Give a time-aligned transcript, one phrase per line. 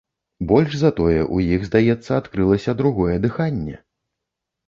[0.51, 3.77] Больш за тое, у іх, здаецца, адкрылася другое дыханне.